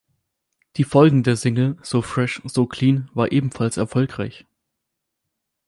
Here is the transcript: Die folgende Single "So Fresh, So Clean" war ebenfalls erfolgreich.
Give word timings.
Die 0.77 0.83
folgende 0.83 1.35
Single 1.35 1.77
"So 1.83 2.01
Fresh, 2.01 2.41
So 2.45 2.65
Clean" 2.65 3.07
war 3.13 3.31
ebenfalls 3.31 3.77
erfolgreich. 3.77 4.47